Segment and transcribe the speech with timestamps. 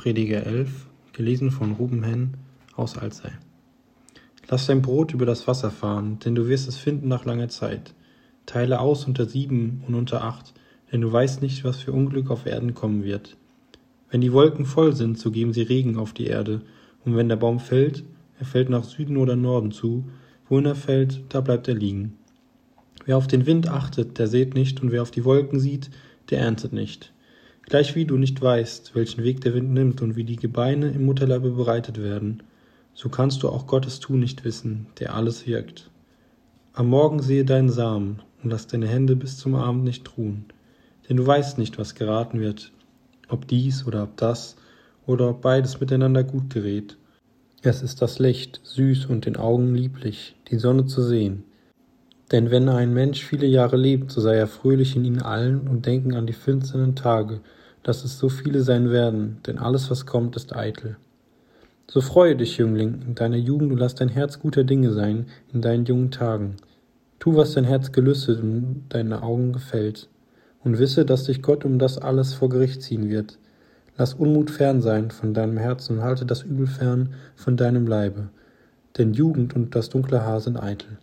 [0.00, 2.38] Prediger 11, gelesen von Ruben Henn
[2.74, 3.32] aus Alzey.
[4.48, 7.92] Lass dein Brot über das Wasser fahren, denn du wirst es finden nach langer Zeit.
[8.46, 10.54] Teile aus unter sieben und unter acht,
[10.90, 13.36] denn du weißt nicht, was für Unglück auf Erden kommen wird.
[14.08, 16.62] Wenn die Wolken voll sind, so geben sie Regen auf die Erde,
[17.04, 18.02] und wenn der Baum fällt,
[18.38, 20.08] er fällt nach Süden oder Norden zu,
[20.48, 22.16] wohin er fällt, da bleibt er liegen.
[23.04, 25.90] Wer auf den Wind achtet, der sät nicht, und wer auf die Wolken sieht,
[26.30, 27.12] der erntet nicht.
[27.70, 31.52] Gleichwie du nicht weißt, welchen Weg der Wind nimmt und wie die Gebeine im Mutterleibe
[31.52, 32.42] bereitet werden,
[32.94, 35.88] so kannst du auch Gottes Tu nicht wissen, der alles wirkt.
[36.72, 40.46] Am Morgen sehe deinen Samen und lass deine Hände bis zum Abend nicht ruhen,
[41.08, 42.72] denn du weißt nicht, was geraten wird,
[43.28, 44.56] ob dies oder ob das
[45.06, 46.96] oder ob beides miteinander gut gerät.
[47.62, 51.44] Es ist das Licht, süß und den Augen lieblich, die Sonne zu sehen.
[52.32, 55.86] Denn wenn ein Mensch viele Jahre lebt, so sei er fröhlich in ihnen allen und
[55.86, 57.40] denken an die finsteren Tage,
[57.82, 60.96] dass es so viele sein werden, denn alles, was kommt, ist eitel.
[61.88, 65.60] So freue dich, Jüngling, in deiner Jugend und lass dein Herz guter Dinge sein in
[65.60, 66.54] deinen jungen Tagen.
[67.18, 70.08] Tu, was dein Herz gelüstet und deine Augen gefällt.
[70.62, 73.38] Und wisse, dass dich Gott um das alles vor Gericht ziehen wird.
[73.96, 78.28] Lass Unmut fern sein von deinem Herzen und halte das Übel fern von deinem Leibe.
[78.96, 80.98] Denn Jugend und das dunkle Haar sind eitel.